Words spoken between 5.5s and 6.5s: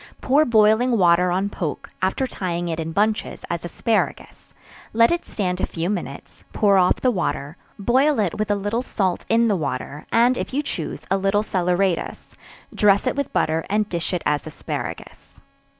a few minutes;